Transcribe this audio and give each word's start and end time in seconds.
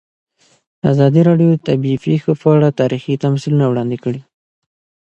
ازادي 0.91 1.21
راډیو 1.29 1.49
د 1.55 1.63
طبیعي 1.67 1.97
پېښې 2.05 2.33
په 2.41 2.47
اړه 2.55 2.69
تاریخي 2.81 3.21
تمثیلونه 3.25 3.65
وړاندې 3.67 3.97
کړي. 4.03 4.21